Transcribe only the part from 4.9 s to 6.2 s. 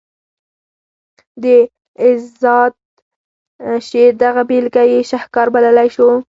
یې شهکار بللی شو.